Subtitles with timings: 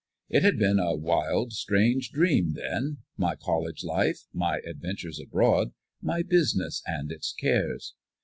[0.29, 6.23] It had been a wild, strange dream, then, my college life, my adventures abroad, my
[6.23, 7.93] business and its cares.